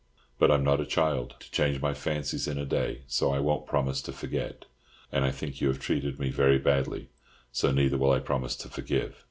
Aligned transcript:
But 0.39 0.49
I'm 0.49 0.63
not 0.63 0.79
a 0.81 0.85
child, 0.87 1.35
to 1.41 1.51
change 1.51 1.79
my 1.79 1.93
fancies 1.93 2.47
in 2.47 2.57
a 2.57 2.65
day, 2.65 3.03
so 3.05 3.31
I 3.31 3.37
won't 3.37 3.67
promise 3.67 4.01
to 4.01 4.11
forget. 4.11 4.65
And 5.11 5.23
I 5.23 5.29
think 5.29 5.61
you 5.61 5.67
have 5.67 5.77
treated 5.77 6.19
me 6.19 6.31
very 6.31 6.57
badly, 6.57 7.09
so 7.51 7.71
neither 7.71 7.99
will 7.99 8.11
I 8.11 8.17
promise 8.19 8.55
to 8.55 8.67
forgive. 8.67 9.15